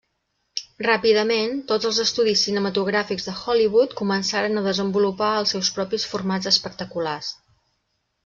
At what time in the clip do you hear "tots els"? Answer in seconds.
1.71-1.99